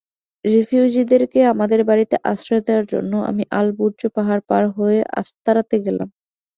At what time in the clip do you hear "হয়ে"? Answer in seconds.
4.77-4.99